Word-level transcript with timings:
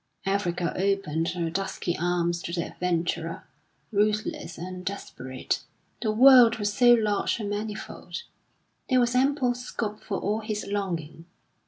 Africa 0.25 0.73
opened 0.77 1.27
her 1.27 1.51
dusky 1.51 1.95
arms 1.95 2.41
to 2.41 2.51
the 2.51 2.65
adventurer, 2.65 3.43
ruthless 3.91 4.57
and 4.57 4.83
desperate; 4.83 5.61
the 6.01 6.11
world 6.11 6.57
was 6.57 6.73
so 6.73 6.95
large 6.95 7.39
and 7.39 7.51
manifold, 7.51 8.23
there 8.89 8.99
was 8.99 9.13
ample 9.13 9.53
scope 9.53 9.99
for 10.03 10.17
all 10.17 10.39
his 10.39 10.65
longing. 10.65 11.25